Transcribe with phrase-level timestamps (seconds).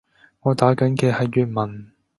[0.39, 1.91] 我打緊嘅係粵文